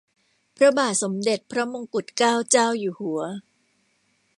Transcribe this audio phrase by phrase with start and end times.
[0.55, 3.21] พระบาทสมเด็จพระมงกุฏเกล้าเจ้าอยู่หัว